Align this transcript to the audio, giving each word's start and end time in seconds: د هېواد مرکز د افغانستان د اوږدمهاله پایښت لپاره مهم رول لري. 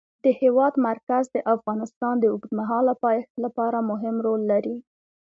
د 0.23 0.25
هېواد 0.41 0.73
مرکز 0.87 1.23
د 1.31 1.37
افغانستان 1.55 2.13
د 2.19 2.25
اوږدمهاله 2.31 2.93
پایښت 3.03 3.33
لپاره 3.45 3.87
مهم 3.91 4.15
رول 4.25 4.41
لري. 4.51 4.77